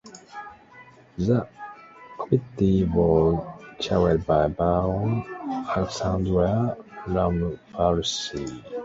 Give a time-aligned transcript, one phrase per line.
[1.19, 1.47] The
[2.17, 3.45] Committee was
[3.79, 5.23] chaired by Baron
[5.77, 8.63] Alexandre Lamfalussy.